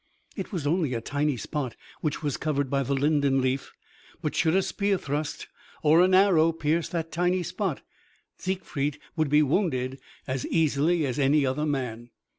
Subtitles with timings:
[0.35, 3.71] It was only a tiny spot which was covered by the linden leaf,
[4.19, 5.45] but should a spear thrust,
[5.83, 7.83] or an arrow pierce that tiny spot,
[8.39, 12.09] Siegfried would be wounded as easily as any other man.